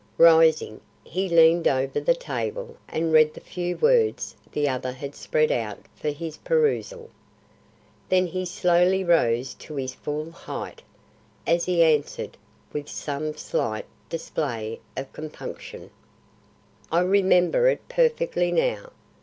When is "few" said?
3.39-3.77